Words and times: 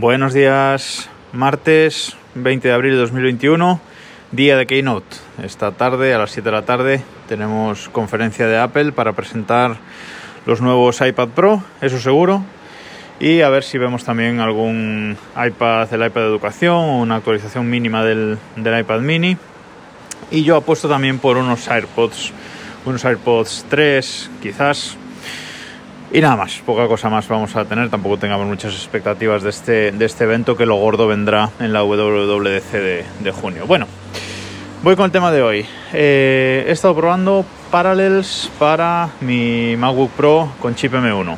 Buenos 0.00 0.32
días, 0.32 1.10
martes 1.32 2.16
20 2.36 2.68
de 2.68 2.72
abril 2.72 2.92
de 2.92 2.98
2021, 2.98 3.80
día 4.30 4.56
de 4.56 4.64
Keynote. 4.64 5.16
Esta 5.42 5.72
tarde, 5.72 6.14
a 6.14 6.18
las 6.18 6.30
7 6.30 6.48
de 6.48 6.52
la 6.52 6.62
tarde, 6.62 7.02
tenemos 7.28 7.88
conferencia 7.88 8.46
de 8.46 8.58
Apple 8.58 8.92
para 8.92 9.14
presentar 9.14 9.76
los 10.46 10.60
nuevos 10.60 11.00
iPad 11.00 11.30
Pro, 11.30 11.64
eso 11.80 11.98
seguro. 11.98 12.44
Y 13.18 13.40
a 13.40 13.48
ver 13.48 13.64
si 13.64 13.76
vemos 13.76 14.04
también 14.04 14.38
algún 14.38 15.16
iPad, 15.34 15.92
el 15.92 16.06
iPad 16.06 16.20
de 16.20 16.28
educación 16.28 16.76
una 16.76 17.16
actualización 17.16 17.68
mínima 17.68 18.04
del, 18.04 18.38
del 18.54 18.78
iPad 18.78 19.00
mini. 19.00 19.36
Y 20.30 20.44
yo 20.44 20.54
apuesto 20.54 20.88
también 20.88 21.18
por 21.18 21.36
unos 21.36 21.66
AirPods, 21.66 22.32
unos 22.84 23.04
AirPods 23.04 23.66
3, 23.68 24.30
quizás 24.40 24.96
y 26.10 26.20
nada 26.20 26.36
más, 26.36 26.62
poca 26.64 26.86
cosa 26.86 27.10
más 27.10 27.28
vamos 27.28 27.54
a 27.54 27.64
tener, 27.66 27.90
tampoco 27.90 28.16
tengamos 28.16 28.46
muchas 28.46 28.72
expectativas 28.72 29.42
de 29.42 29.50
este, 29.50 29.92
de 29.92 30.04
este 30.06 30.24
evento, 30.24 30.56
que 30.56 30.64
lo 30.64 30.76
gordo 30.76 31.06
vendrá 31.06 31.50
en 31.60 31.72
la 31.72 31.82
WWDC 31.82 32.72
de, 33.20 33.32
junio. 33.32 33.66
Bueno, 33.66 33.86
voy 34.82 34.96
con 34.96 35.04
el 35.04 35.10
tema 35.10 35.30
de 35.30 35.42
hoy. 35.42 35.66
Eh, 35.92 36.64
he 36.66 36.72
estado 36.72 36.96
probando 36.96 37.44
Parallels 37.70 38.50
para 38.58 39.10
mi 39.20 39.76
MacBook 39.76 40.10
Pro 40.12 40.52
con 40.60 40.74
chip 40.74 40.94
M1. 40.94 41.36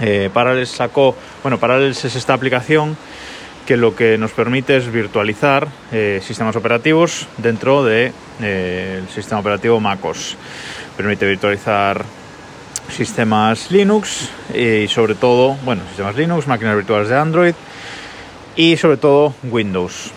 Eh, 0.00 0.28
Parallels 0.32 0.70
sacó, 0.70 1.14
bueno, 1.42 1.58
Parallels 1.58 2.04
es 2.04 2.16
esta 2.16 2.34
aplicación 2.34 2.96
que 3.64 3.76
lo 3.76 3.94
que 3.94 4.18
nos 4.18 4.32
permite 4.32 4.76
es 4.76 4.90
virtualizar 4.90 5.68
eh, 5.92 6.20
sistemas 6.22 6.56
operativos 6.56 7.28
dentro 7.38 7.84
del 7.84 8.12
de, 8.40 9.02
sistema 9.14 9.40
operativo 9.40 9.78
MacOS. 9.78 10.36
Permite 10.96 11.26
virtualizar 11.26 12.04
sistemas 12.88 13.70
Linux 13.70 14.30
y 14.54 14.88
sobre 14.88 15.14
todo, 15.14 15.56
bueno, 15.64 15.82
sistemas 15.88 16.16
Linux, 16.16 16.46
máquinas 16.46 16.76
virtuales 16.76 17.08
de 17.08 17.16
Android 17.16 17.54
y 18.56 18.76
sobre 18.76 18.96
todo 18.96 19.34
Windows. 19.44 20.12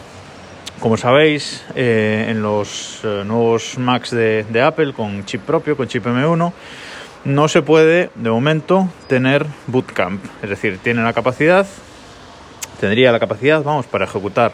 Como 0.79 0.95
sabéis, 0.97 1.65
eh, 1.75 2.27
en 2.29 2.41
los 2.41 2.99
eh, 3.03 3.23
nuevos 3.25 3.77
Macs 3.79 4.11
de, 4.11 4.61
Apple 4.61 4.93
con 4.93 5.25
chip 5.25 5.41
propio, 5.41 5.75
con 5.75 5.87
chip 5.87 6.05
M1, 6.05 6.53
no 7.25 7.47
se 7.47 7.61
puede 7.61 8.11
de 8.15 8.29
momento 8.29 8.89
tener 9.07 9.45
Bootcamp. 9.65 10.23
Es 10.43 10.49
decir, 10.49 10.79
tiene 10.83 11.03
la 11.03 11.13
capacidad, 11.13 11.65
tendría 12.79 13.11
la 13.11 13.19
capacidad, 13.19 13.63
vamos, 13.63 13.87
para 13.87 14.05
ejecutar 14.05 14.51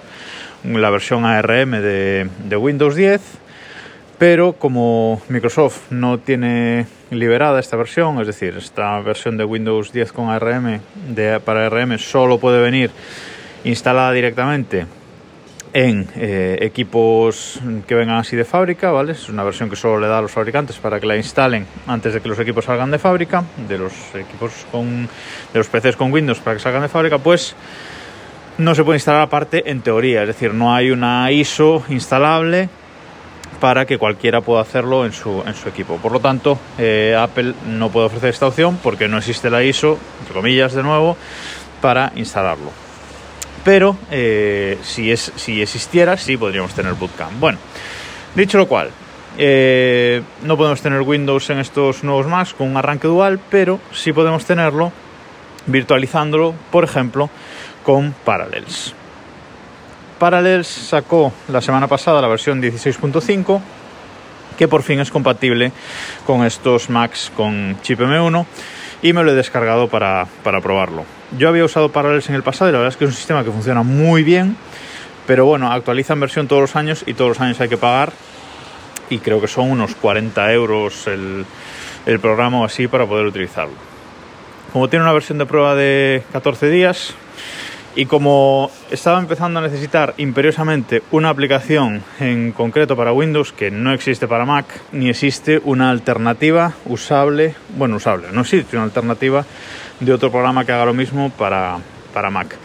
la 0.63 0.89
versión 0.89 1.25
ARM 1.25 1.71
de 1.71 2.57
Windows 2.57 2.95
10 2.95 3.42
pero 4.23 4.53
como 4.53 5.21
Microsoft 5.27 5.91
no 5.91 6.17
tiene 6.17 6.85
liberada 7.11 7.59
esta 7.59 7.75
versión, 7.75 8.21
es 8.21 8.27
decir, 8.27 8.55
esta 8.57 8.97
versión 9.01 9.35
de 9.35 9.43
Windows 9.43 9.91
10 9.91 10.13
con 10.13 10.29
ARM 10.29 10.79
de, 11.09 11.41
para 11.41 11.65
ARM 11.65 11.99
solo 11.99 12.37
puede 12.37 12.61
venir 12.61 12.89
instalada 13.65 14.13
directamente 14.13 14.85
en 15.73 16.07
eh, 16.15 16.57
equipos 16.61 17.59
que 17.85 17.95
vengan 17.95 18.15
así 18.15 18.37
de 18.37 18.45
fábrica, 18.45 18.91
¿vale? 18.91 19.11
Es 19.11 19.27
una 19.27 19.43
versión 19.43 19.69
que 19.69 19.75
solo 19.75 19.99
le 19.99 20.07
da 20.07 20.19
a 20.19 20.21
los 20.21 20.31
fabricantes 20.31 20.77
para 20.77 21.01
que 21.01 21.05
la 21.05 21.17
instalen 21.17 21.67
antes 21.85 22.13
de 22.13 22.21
que 22.21 22.29
los 22.29 22.39
equipos 22.39 22.63
salgan 22.63 22.91
de 22.91 22.99
fábrica, 22.99 23.43
de 23.67 23.77
los 23.77 23.91
equipos 24.15 24.53
con 24.71 25.09
de 25.51 25.59
los 25.59 25.67
PCs 25.67 25.97
con 25.97 26.13
Windows 26.13 26.39
para 26.39 26.55
que 26.55 26.63
salgan 26.63 26.83
de 26.83 26.87
fábrica, 26.87 27.17
pues 27.17 27.57
no 28.57 28.73
se 28.73 28.85
puede 28.85 28.95
instalar 28.95 29.23
aparte 29.23 29.69
en 29.69 29.81
teoría, 29.81 30.21
es 30.21 30.27
decir, 30.27 30.53
no 30.53 30.73
hay 30.73 30.91
una 30.91 31.29
ISO 31.29 31.83
instalable 31.89 32.69
para 33.63 33.85
que 33.85 33.97
cualquiera 33.97 34.41
pueda 34.41 34.59
hacerlo 34.59 35.05
en 35.05 35.13
su, 35.13 35.41
en 35.47 35.55
su 35.55 35.69
equipo. 35.69 35.95
Por 35.95 36.11
lo 36.11 36.19
tanto, 36.19 36.59
eh, 36.77 37.15
Apple 37.17 37.53
no 37.65 37.89
puede 37.89 38.07
ofrecer 38.07 38.31
esta 38.31 38.47
opción 38.47 38.77
porque 38.83 39.07
no 39.07 39.19
existe 39.19 39.49
la 39.49 39.63
ISO, 39.63 39.97
entre 40.19 40.33
comillas, 40.33 40.73
de 40.73 40.83
nuevo, 40.83 41.15
para 41.79 42.11
instalarlo. 42.17 42.71
Pero 43.63 43.95
eh, 44.11 44.77
si, 44.81 45.13
es, 45.13 45.31
si 45.37 45.61
existiera, 45.61 46.17
sí 46.17 46.35
podríamos 46.35 46.73
tener 46.73 46.95
Bootcamp. 46.95 47.39
Bueno, 47.39 47.57
dicho 48.35 48.57
lo 48.57 48.67
cual, 48.67 48.89
eh, 49.37 50.21
no 50.41 50.57
podemos 50.57 50.81
tener 50.81 50.99
Windows 50.99 51.49
en 51.49 51.59
estos 51.59 52.03
nuevos 52.03 52.27
Macs 52.27 52.53
con 52.53 52.67
un 52.67 52.75
arranque 52.75 53.07
dual, 53.07 53.39
pero 53.49 53.79
sí 53.93 54.11
podemos 54.11 54.43
tenerlo 54.43 54.91
virtualizándolo, 55.67 56.53
por 56.69 56.83
ejemplo, 56.83 57.29
con 57.81 58.13
Parallels. 58.25 58.93
Parallels 60.23 60.67
sacó 60.67 61.33
la 61.49 61.59
semana 61.59 61.89
pasada 61.89 62.21
la 62.21 62.29
versión 62.29 62.61
16.5 62.61 63.59
que 64.57 64.69
por 64.69 64.81
fin 64.81 65.01
es 65.01 65.11
compatible 65.11 65.73
con 66.25 66.45
estos 66.45 66.89
Macs 66.89 67.29
con 67.35 67.77
chip 67.81 67.99
M1 67.99 68.45
y 69.01 69.11
me 69.11 69.21
lo 69.21 69.33
he 69.33 69.35
descargado 69.35 69.89
para, 69.89 70.25
para 70.45 70.61
probarlo. 70.61 71.03
Yo 71.37 71.49
había 71.49 71.65
usado 71.65 71.91
Parallels 71.91 72.29
en 72.29 72.35
el 72.35 72.41
pasado 72.41 72.69
y 72.69 72.71
la 72.71 72.77
verdad 72.77 72.93
es 72.93 72.97
que 72.97 73.03
es 73.03 73.09
un 73.09 73.17
sistema 73.17 73.43
que 73.43 73.51
funciona 73.51 73.83
muy 73.83 74.23
bien, 74.23 74.55
pero 75.27 75.45
bueno, 75.45 75.69
actualizan 75.69 76.21
versión 76.21 76.47
todos 76.47 76.61
los 76.61 76.75
años 76.77 77.03
y 77.05 77.15
todos 77.15 77.27
los 77.27 77.41
años 77.41 77.59
hay 77.59 77.67
que 77.67 77.75
pagar 77.75 78.13
y 79.09 79.17
creo 79.17 79.41
que 79.41 79.49
son 79.49 79.71
unos 79.71 79.93
40 79.93 80.53
euros 80.53 81.05
el, 81.07 81.45
el 82.05 82.19
programa 82.21 82.63
así 82.65 82.87
para 82.87 83.05
poder 83.05 83.25
utilizarlo. 83.25 83.75
Como 84.71 84.87
tiene 84.87 85.03
una 85.03 85.11
versión 85.11 85.37
de 85.37 85.45
prueba 85.45 85.75
de 85.75 86.23
14 86.31 86.69
días, 86.69 87.13
y 87.95 88.05
como 88.05 88.71
estaba 88.89 89.19
empezando 89.19 89.59
a 89.59 89.61
necesitar 89.61 90.13
imperiosamente 90.17 91.03
una 91.11 91.29
aplicación 91.29 92.01
en 92.19 92.51
concreto 92.51 92.95
para 92.95 93.13
Windows 93.13 93.53
que 93.53 93.69
no 93.69 93.93
existe 93.93 94.27
para 94.27 94.45
Mac, 94.45 94.65
ni 94.91 95.09
existe 95.09 95.61
una 95.63 95.91
alternativa 95.91 96.73
usable, 96.85 97.55
bueno, 97.77 97.97
usable, 97.97 98.27
no 98.31 98.41
existe 98.41 98.75
una 98.75 98.85
alternativa 98.85 99.45
de 99.99 100.13
otro 100.13 100.31
programa 100.31 100.65
que 100.65 100.71
haga 100.71 100.85
lo 100.85 100.93
mismo 100.93 101.29
para, 101.31 101.77
para 102.13 102.29
Mac. 102.29 102.55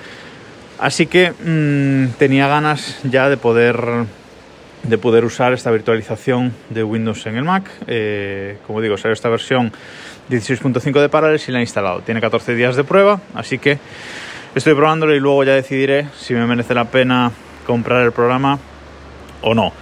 Así 0.79 1.07
que 1.07 1.33
mmm, 1.33 2.13
tenía 2.19 2.49
ganas 2.49 3.01
ya 3.05 3.29
de 3.29 3.37
poder, 3.37 3.77
de 4.85 4.99
poder 4.99 5.25
usar 5.25 5.53
esta 5.53 5.71
virtualización 5.71 6.55
de 6.71 6.85
Windows 6.85 7.27
en 7.27 7.37
el 7.37 7.45
Mac. 7.45 7.69
Eh, 7.87 8.59
como 8.67 8.81
digo, 8.81 8.97
sale 8.97 9.13
esta 9.13 9.29
versión 9.29 9.73
16.5 10.31 11.01
de 11.01 11.09
Parallels 11.09 11.49
y 11.49 11.53
la 11.53 11.59
he 11.59 11.63
instalado. 11.63 12.01
Tiene 12.01 12.21
14 12.21 12.55
días 12.55 12.77
de 12.77 12.85
prueba, 12.85 13.21
así 13.35 13.59
que 13.59 13.79
Estoy 14.55 14.75
probándolo 14.75 15.15
y 15.15 15.21
luego 15.21 15.45
ya 15.45 15.53
decidiré 15.53 16.09
si 16.19 16.35
me 16.35 16.47
merece 16.47 16.75
la 16.75 16.87
pena 16.87 17.31
comprar 17.67 18.03
el 18.03 18.13
programa 18.13 18.59
o 19.43 19.55
no. 19.55 19.73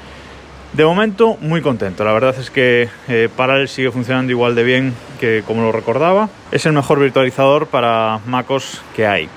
De 0.72 0.84
momento, 0.84 1.38
muy 1.40 1.62
contento. 1.62 2.04
La 2.04 2.12
verdad 2.12 2.34
es 2.38 2.50
que 2.50 2.88
eh, 3.08 3.28
Parallel 3.34 3.68
sigue 3.68 3.90
funcionando 3.90 4.32
igual 4.32 4.54
de 4.54 4.64
bien 4.64 4.92
que 5.20 5.42
como 5.46 5.62
lo 5.62 5.72
recordaba. 5.72 6.28
Es 6.50 6.66
el 6.66 6.72
mejor 6.72 6.98
virtualizador 7.00 7.68
para 7.68 8.20
MacOS 8.26 8.82
que 8.94 9.06
hay. 9.06 9.28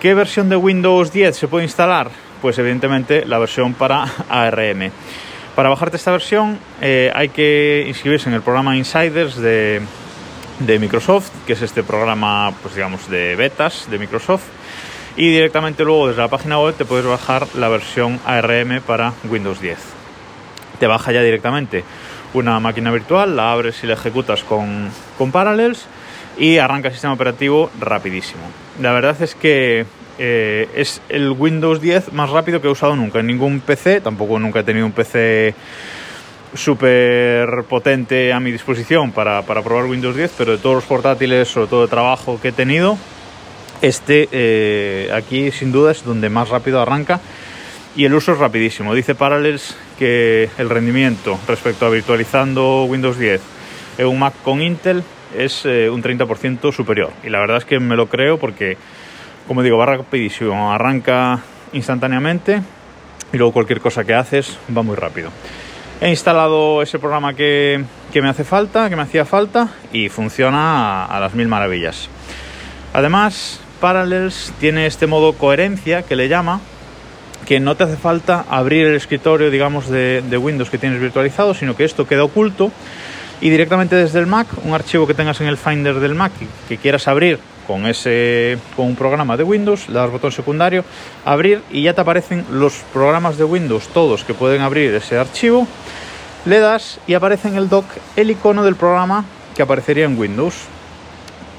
¿Qué 0.00 0.14
versión 0.14 0.48
de 0.48 0.56
Windows 0.56 1.12
10 1.12 1.36
se 1.36 1.48
puede 1.48 1.64
instalar? 1.64 2.08
Pues 2.40 2.58
evidentemente 2.58 3.26
la 3.26 3.38
versión 3.38 3.74
para 3.74 4.06
ARM. 4.30 4.90
Para 5.56 5.68
bajarte 5.68 5.96
esta 5.96 6.12
versión 6.12 6.58
eh, 6.80 7.10
hay 7.14 7.28
que 7.28 7.84
inscribirse 7.86 8.28
en 8.28 8.34
el 8.34 8.42
programa 8.42 8.76
Insiders 8.76 9.36
de, 9.36 9.82
de 10.66 10.78
Microsoft, 10.78 11.30
que 11.46 11.54
es 11.54 11.62
este 11.62 11.82
programa, 11.82 12.52
pues 12.62 12.74
digamos, 12.74 13.08
de 13.10 13.36
betas 13.36 13.90
de 13.90 13.98
Microsoft. 13.98 14.44
Y 15.16 15.30
directamente 15.30 15.84
luego 15.84 16.08
desde 16.08 16.22
la 16.22 16.28
página 16.28 16.58
web 16.58 16.74
te 16.74 16.84
puedes 16.84 17.04
bajar 17.04 17.46
la 17.54 17.68
versión 17.68 18.18
ARM 18.24 18.80
para 18.86 19.12
Windows 19.28 19.60
10. 19.60 19.78
Te 20.78 20.86
baja 20.86 21.12
ya 21.12 21.22
directamente 21.22 21.84
una 22.34 22.60
máquina 22.60 22.90
virtual, 22.90 23.36
la 23.36 23.52
abres 23.52 23.82
y 23.84 23.86
la 23.86 23.94
ejecutas 23.94 24.42
con, 24.42 24.88
con 25.18 25.32
Parallels 25.32 25.86
y 26.38 26.58
arranca 26.58 26.88
el 26.88 26.94
sistema 26.94 27.12
operativo 27.12 27.70
rapidísimo. 27.78 28.42
La 28.80 28.92
verdad 28.92 29.20
es 29.20 29.34
que 29.34 29.84
eh, 30.18 30.68
es 30.74 31.02
el 31.08 31.30
Windows 31.30 31.80
10 31.80 32.12
más 32.12 32.30
rápido 32.30 32.60
que 32.60 32.68
he 32.68 32.70
usado 32.70 32.96
nunca 32.96 33.20
en 33.20 33.26
ningún 33.26 33.60
PC, 33.60 34.00
tampoco 34.00 34.38
nunca 34.38 34.60
he 34.60 34.64
tenido 34.64 34.86
un 34.86 34.92
PC 34.92 35.54
súper 36.54 37.64
potente 37.68 38.32
a 38.32 38.40
mi 38.40 38.52
disposición 38.52 39.12
para, 39.12 39.42
para, 39.42 39.62
probar 39.62 39.86
Windows 39.86 40.16
10, 40.16 40.32
pero 40.36 40.52
de 40.52 40.58
todos 40.58 40.76
los 40.76 40.84
portátiles, 40.84 41.48
sobre 41.48 41.66
todo 41.68 41.82
de 41.82 41.88
trabajo 41.88 42.38
que 42.40 42.48
he 42.48 42.52
tenido, 42.52 42.98
este 43.80 44.28
eh, 44.30 45.10
aquí 45.12 45.50
sin 45.50 45.72
duda 45.72 45.90
es 45.90 46.04
donde 46.04 46.28
más 46.28 46.48
rápido 46.48 46.80
arranca 46.80 47.20
y 47.96 48.04
el 48.04 48.14
uso 48.14 48.32
es 48.32 48.38
rapidísimo. 48.38 48.94
Dice 48.94 49.14
Parallels 49.14 49.76
que 49.98 50.48
el 50.58 50.70
rendimiento 50.70 51.38
respecto 51.48 51.86
a 51.86 51.90
virtualizando 51.90 52.84
Windows 52.84 53.18
10 53.18 53.40
en 53.98 54.06
un 54.06 54.18
Mac 54.18 54.34
con 54.44 54.62
Intel 54.62 55.02
es 55.36 55.64
eh, 55.64 55.90
un 55.90 56.02
30% 56.02 56.72
superior. 56.72 57.10
Y 57.22 57.28
la 57.28 57.40
verdad 57.40 57.58
es 57.58 57.64
que 57.64 57.80
me 57.80 57.96
lo 57.96 58.06
creo 58.06 58.38
porque, 58.38 58.76
como 59.48 59.62
digo, 59.62 59.78
va 59.78 59.86
rapidísimo, 59.86 60.72
arranca 60.72 61.40
instantáneamente 61.72 62.62
y 63.32 63.36
luego 63.36 63.52
cualquier 63.52 63.80
cosa 63.80 64.04
que 64.04 64.14
haces 64.14 64.58
va 64.74 64.82
muy 64.82 64.96
rápido. 64.96 65.30
He 66.02 66.10
instalado 66.10 66.82
ese 66.82 66.98
programa 66.98 67.32
que, 67.34 67.84
que 68.12 68.20
me 68.20 68.28
hace 68.28 68.42
falta, 68.42 68.90
que 68.90 68.96
me 68.96 69.02
hacía 69.02 69.24
falta 69.24 69.68
y 69.92 70.08
funciona 70.08 71.04
a, 71.04 71.20
las 71.20 71.32
mil 71.34 71.46
maravillas. 71.46 72.08
Además, 72.92 73.60
Parallels 73.80 74.52
tiene 74.58 74.86
este 74.86 75.06
modo 75.06 75.34
coherencia 75.34 76.02
que 76.02 76.16
le 76.16 76.28
llama, 76.28 76.58
que 77.46 77.60
no 77.60 77.76
te 77.76 77.84
hace 77.84 77.96
falta 77.96 78.44
abrir 78.50 78.88
el 78.88 78.96
escritorio, 78.96 79.48
digamos, 79.48 79.88
de 79.88 80.38
Windows 80.42 80.70
que 80.70 80.78
tienes 80.78 81.00
virtualizado, 81.00 81.54
sino 81.54 81.76
que 81.76 81.84
esto 81.84 82.04
queda 82.04 82.24
oculto 82.24 82.72
y 83.40 83.50
directamente 83.50 83.94
desde 83.94 84.18
el 84.18 84.26
Mac, 84.26 84.48
un 84.64 84.74
archivo 84.74 85.06
que 85.06 85.14
tengas 85.14 85.40
en 85.40 85.46
el 85.46 85.56
Finder 85.56 86.00
del 86.00 86.16
Mac 86.16 86.32
que 86.68 86.78
quieras 86.78 87.06
abrir 87.06 87.38
con 87.72 87.86
ese 87.86 88.58
con 88.76 88.84
un 88.84 88.96
programa 88.96 89.38
de 89.38 89.44
Windows, 89.44 89.88
le 89.88 89.94
das 89.94 90.10
botón 90.10 90.30
secundario, 90.30 90.84
abrir 91.24 91.62
y 91.70 91.80
ya 91.80 91.94
te 91.94 92.02
aparecen 92.02 92.44
los 92.50 92.74
programas 92.92 93.38
de 93.38 93.44
Windows 93.44 93.88
todos 93.88 94.24
que 94.24 94.34
pueden 94.34 94.60
abrir 94.60 94.94
ese 94.94 95.16
archivo. 95.16 95.66
Le 96.44 96.58
das 96.58 97.00
y 97.06 97.14
aparece 97.14 97.48
en 97.48 97.56
el 97.56 97.70
dock 97.70 97.86
el 98.14 98.30
icono 98.30 98.62
del 98.62 98.76
programa 98.76 99.24
que 99.56 99.62
aparecería 99.62 100.04
en 100.04 100.18
Windows. 100.18 100.54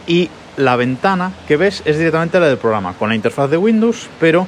Y 0.06 0.30
la 0.56 0.76
ventana 0.76 1.32
que 1.48 1.58
ves 1.58 1.82
es 1.84 1.98
directamente 1.98 2.40
la 2.40 2.48
del 2.48 2.60
programa, 2.60 2.94
con 2.94 3.10
la 3.10 3.16
interfaz 3.16 3.50
de 3.50 3.58
Windows, 3.58 4.08
pero 4.20 4.48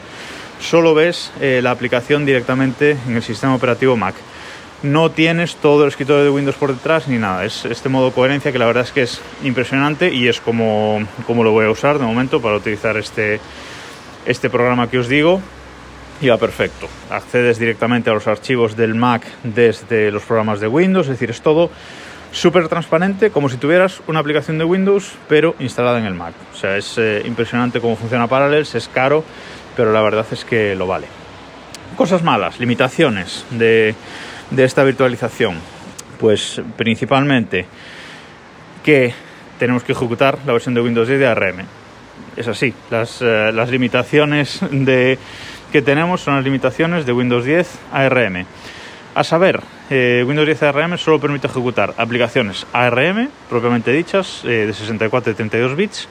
solo 0.60 0.94
ves 0.94 1.32
eh, 1.42 1.62
la 1.64 1.72
aplicación 1.72 2.28
directamente 2.28 2.96
en 3.08 3.16
el 3.16 3.24
sistema 3.24 3.56
operativo 3.56 3.98
Mac 3.98 4.14
no 4.86 5.12
tienes 5.12 5.56
todo 5.58 5.84
el 5.84 5.90
escritorio 5.90 6.24
de 6.24 6.30
Windows 6.30 6.56
por 6.56 6.74
detrás 6.74 7.08
ni 7.08 7.18
nada. 7.18 7.44
Es 7.44 7.66
este 7.66 7.90
modo 7.90 8.12
coherencia 8.12 8.52
que 8.52 8.60
la 8.60 8.66
verdad 8.66 8.84
es 8.84 8.92
que 8.92 9.02
es 9.02 9.22
impresionante 9.44 10.14
y 10.14 10.28
es 10.28 10.40
como, 10.40 11.06
como 11.28 11.44
lo 11.44 11.52
voy 11.52 11.66
a 11.66 11.72
usar 11.72 12.00
de 12.00 12.06
momento 12.06 12.42
para 12.42 12.56
utilizar 12.56 12.96
este, 12.98 13.40
este 14.26 14.50
programa 14.50 14.90
que 14.90 15.00
os 15.00 15.08
digo. 15.08 15.42
Y 16.22 16.30
va 16.30 16.38
perfecto. 16.38 16.88
Accedes 17.10 17.60
directamente 17.60 18.10
a 18.10 18.14
los 18.14 18.28
archivos 18.28 18.78
del 18.78 18.96
Mac 18.96 19.24
desde 19.44 20.12
los 20.12 20.24
programas 20.24 20.62
de 20.62 20.68
Windows, 20.68 21.08
es 21.08 21.12
decir, 21.12 21.30
es 21.30 21.42
todo 21.42 21.70
súper 22.32 22.68
transparente, 22.68 23.32
como 23.32 23.50
si 23.50 23.58
tuvieras 23.58 24.02
una 24.08 24.20
aplicación 24.20 24.58
de 24.58 24.64
Windows, 24.64 25.14
pero 25.28 25.56
instalada 25.60 26.00
en 26.00 26.06
el 26.06 26.14
Mac. 26.14 26.34
O 26.54 26.58
sea, 26.58 26.78
es 26.78 26.98
eh, 26.98 27.22
impresionante 27.26 27.82
cómo 27.82 27.96
funciona 27.96 28.28
Parallels, 28.28 28.76
es 28.76 28.88
caro, 28.88 29.24
pero 29.76 29.92
la 29.92 30.02
verdad 30.02 30.26
es 30.32 30.46
que 30.46 30.76
lo 30.76 30.88
vale. 30.88 31.08
Cosas 31.98 32.24
malas, 32.24 32.60
limitaciones 32.60 33.46
de 33.52 33.96
de 34.52 34.64
esta 34.64 34.84
virtualización? 34.84 35.56
Pues 36.20 36.62
principalmente 36.78 37.66
que 38.84 39.14
tenemos 39.60 39.84
que 39.84 39.94
ejecutar 39.94 40.38
la 40.46 40.54
versión 40.54 40.74
de 40.76 40.82
Windows 40.82 41.08
10 41.08 41.20
de 41.20 41.28
ARM. 41.28 41.66
Es 42.38 42.48
así, 42.48 42.74
las, 42.92 43.22
eh, 43.22 43.52
las 43.54 43.70
limitaciones 43.70 44.60
de, 44.72 45.18
que 45.72 45.82
tenemos 45.82 46.22
son 46.22 46.36
las 46.36 46.44
limitaciones 46.44 47.06
de 47.06 47.14
Windows 47.14 47.46
10 47.46 47.68
ARM. 47.92 48.46
A 49.16 49.24
saber, 49.24 49.62
eh, 49.90 50.24
Windows 50.28 50.46
10 50.46 50.64
ARM 50.64 50.98
solo 50.98 51.20
permite 51.20 51.48
ejecutar 51.48 51.94
aplicaciones 51.98 52.68
ARM, 52.74 53.30
propiamente 53.50 53.92
dichas, 53.92 54.42
eh, 54.44 54.66
de 54.68 54.74
64 54.74 55.32
y 55.32 55.36
32 55.36 55.76
bits, 55.76 56.10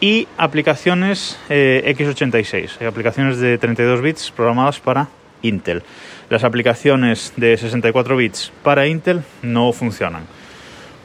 y 0.00 0.28
aplicaciones 0.36 1.36
x86, 1.48 2.86
aplicaciones 2.86 3.38
de 3.38 3.58
32 3.58 4.00
bits 4.00 4.30
programadas 4.30 4.78
para 4.78 5.08
Intel. 5.42 5.82
Las 6.30 6.44
aplicaciones 6.44 7.32
de 7.36 7.56
64 7.56 8.16
bits 8.16 8.52
para 8.62 8.86
Intel 8.86 9.22
no 9.40 9.72
funcionan. 9.72 10.24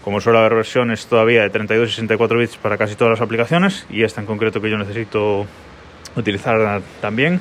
Como 0.04 0.20
suele 0.20 0.40
haber 0.40 0.56
versiones 0.56 1.08
todavía 1.08 1.44
de 1.44 1.50
32 1.50 1.88
y 1.88 1.92
64 1.92 2.38
bits 2.38 2.58
para 2.58 2.78
casi 2.78 2.96
todas 2.96 3.12
las 3.12 3.22
aplicaciones, 3.22 3.86
y 3.90 4.04
esta 4.04 4.20
en 4.20 4.28
concreto 4.28 4.60
que 4.60 4.70
yo 4.70 4.78
necesito 4.78 5.48
utilizar 6.18 6.82
también, 7.00 7.40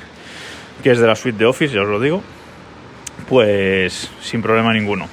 que 0.81 0.91
es 0.91 0.99
de 0.99 1.07
la 1.07 1.15
suite 1.15 1.37
de 1.37 1.45
Office, 1.45 1.75
ya 1.75 1.81
os 1.81 1.89
lo 1.89 1.99
digo, 1.99 2.23
pues 3.27 4.09
sin 4.21 4.41
problema 4.41 4.71
ninguno. 4.71 5.09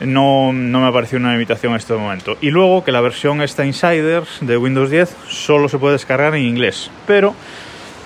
No, 0.00 0.52
no, 0.52 0.80
me 0.80 0.86
ha 0.86 0.92
parecido 0.92 1.20
una 1.20 1.32
limitación 1.32 1.72
en 1.72 1.78
este 1.78 1.94
momento. 1.94 2.36
Y 2.42 2.50
luego 2.50 2.84
que 2.84 2.92
la 2.92 3.00
versión 3.00 3.40
esta 3.40 3.64
Insiders 3.64 4.38
de 4.42 4.58
Windows 4.58 4.90
10 4.90 5.16
solo 5.28 5.70
se 5.70 5.78
puede 5.78 5.94
descargar 5.94 6.34
en 6.34 6.42
inglés, 6.42 6.90
pero 7.06 7.34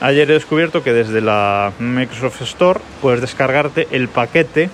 Ayer 0.00 0.31
he 0.31 0.35
descubierto 0.35 0.85
que 0.85 0.93
desde 0.93 1.21
la 1.21 1.73
Microsoft 1.81 2.41
Store 2.43 2.81
puedes 3.03 3.21
descargarte 3.21 3.89
el 3.91 4.06
paquete 4.06 4.71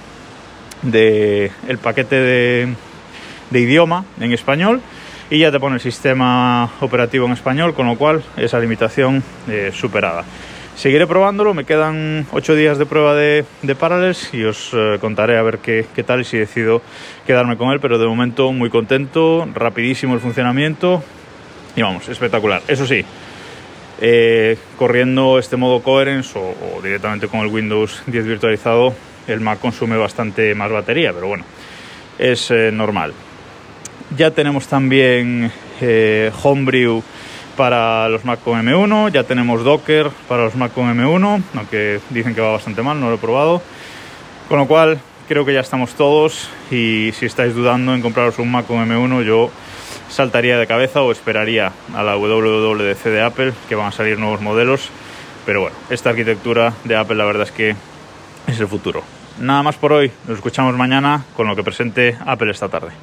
de 0.82 1.50
el 1.66 1.78
paquete 1.78 2.16
de, 2.16 2.74
idioma 3.52 4.04
en 4.20 4.32
español 4.32 4.82
y 5.30 5.38
ya 5.38 5.50
te 5.50 5.58
pone 5.58 5.76
el 5.76 5.80
sistema 5.80 6.70
operativo 6.80 7.24
en 7.24 7.32
español, 7.32 7.72
con 7.72 7.86
lo 7.86 7.96
cual 7.96 8.22
esa 8.36 8.58
limitación 8.58 9.22
eh, 9.48 9.70
superada. 9.72 10.24
Seguiré 10.76 11.06
probándolo, 11.06 11.54
me 11.54 11.64
quedan 11.64 12.26
8 12.32 12.54
días 12.54 12.76
de 12.76 12.84
prueba 12.84 13.14
de, 13.14 13.46
Parallels 13.78 14.34
y 14.34 14.44
os 14.44 14.72
eh, 14.74 14.98
contaré 15.00 15.38
a 15.38 15.42
ver 15.42 15.58
qué, 15.58 15.86
qué, 15.94 16.02
tal 16.02 16.20
y 16.20 16.24
si 16.24 16.36
decido 16.36 16.82
quedarme 17.26 17.56
con 17.56 17.70
él, 17.70 17.80
pero 17.80 17.96
de 17.96 18.06
momento 18.06 18.52
muy 18.52 18.68
contento, 18.68 19.48
rapidísimo 19.54 20.12
el 20.12 20.20
funcionamiento 20.20 21.02
y 21.76 21.82
vamos, 21.82 22.08
espectacular. 22.08 22.60
Eso 22.68 22.86
sí, 22.86 23.04
eh, 24.00 24.58
corriendo 24.78 25.38
este 25.38 25.56
modo 25.56 25.82
Coherence 25.82 26.38
o, 26.38 26.82
directamente 26.82 27.28
con 27.28 27.40
el 27.40 27.46
Windows 27.48 28.02
10 28.06 28.26
virtualizado, 28.26 28.94
el 29.26 29.40
Mac 29.40 29.60
consume 29.60 29.96
bastante 29.96 30.54
más 30.54 30.70
batería, 30.70 31.12
pero 31.12 31.28
bueno, 31.28 31.44
es 32.18 32.50
eh, 32.50 32.70
normal. 32.72 33.12
Ya 34.16 34.30
tenemos 34.30 34.66
también 34.66 35.50
eh, 35.80 36.30
Homebrew 36.42 37.02
para 37.56 38.08
los 38.08 38.24
Mac 38.24 38.40
con 38.42 38.60
M1, 38.60 39.12
ya 39.12 39.24
tenemos 39.24 39.62
Docker 39.64 40.10
para 40.28 40.44
los 40.44 40.56
Mac 40.56 40.72
con 40.72 40.86
M1, 40.86 41.42
aunque 41.56 42.00
dicen 42.10 42.34
que 42.34 42.40
va 42.40 42.52
bastante 42.52 42.82
mal, 42.82 43.00
no 43.00 43.08
lo 43.08 43.14
he 43.14 43.18
probado. 43.18 43.62
Con 44.48 44.58
lo 44.58 44.66
cual, 44.66 44.98
creo 45.28 45.44
que 45.46 45.54
ya 45.54 45.60
estamos 45.60 45.94
todos 45.94 46.50
y 46.70 47.12
si 47.12 47.26
estáis 47.26 47.54
dudando 47.54 47.94
en 47.94 48.02
compraros 48.02 48.38
un 48.38 48.50
Mac 48.50 48.66
con 48.66 48.86
M1, 48.86 49.24
yo 49.24 49.50
saltaría 50.14 50.56
de 50.58 50.66
cabeza 50.68 51.02
o 51.02 51.10
esperaría 51.10 51.72
a 51.92 52.02
la 52.04 52.16
WWDC 52.16 53.04
de 53.04 53.22
Apple, 53.22 53.52
que 53.68 53.74
van 53.74 53.88
a 53.88 53.92
salir 53.92 54.18
nuevos 54.18 54.40
modelos. 54.40 54.88
Pero 55.44 55.62
bueno, 55.62 55.76
esta 55.90 56.10
arquitectura 56.10 56.72
de 56.84 56.96
Apple 56.96 57.16
la 57.16 57.24
verdad 57.24 57.42
es 57.42 57.50
que 57.50 57.74
es 58.46 58.60
el 58.60 58.68
futuro. 58.68 59.02
Nada 59.40 59.64
más 59.64 59.76
por 59.76 59.92
hoy, 59.92 60.12
nos 60.28 60.36
escuchamos 60.36 60.76
mañana 60.76 61.24
con 61.34 61.48
lo 61.48 61.56
que 61.56 61.64
presente 61.64 62.16
Apple 62.24 62.52
esta 62.52 62.68
tarde. 62.68 62.92